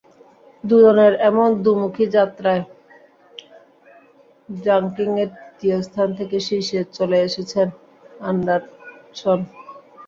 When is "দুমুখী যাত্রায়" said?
1.63-2.63